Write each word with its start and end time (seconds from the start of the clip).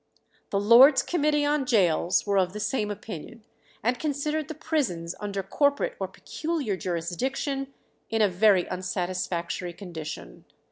The 0.49 0.59
Lords' 0.59 1.03
Committee 1.03 1.45
on 1.45 1.63
Gaols 1.63 2.25
were 2.25 2.39
of 2.39 2.53
the 2.53 2.59
same 2.59 2.89
opinion, 2.89 3.43
and 3.83 3.99
considered 3.99 4.47
the 4.47 4.55
prisons 4.55 5.13
under 5.19 5.43
corporate 5.43 5.95
or 5.99 6.07
peculiar 6.07 6.75
jurisdiction 6.75 7.71
in 8.09 8.19
a 8.19 8.27
very 8.27 8.65
unsatisfactory 8.67 9.73
condition. 9.73 10.45